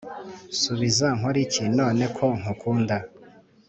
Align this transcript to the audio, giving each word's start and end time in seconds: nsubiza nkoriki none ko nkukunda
nsubiza 0.53 1.07
nkoriki 1.17 1.63
none 1.77 2.03
ko 2.15 2.25
nkukunda 2.39 2.95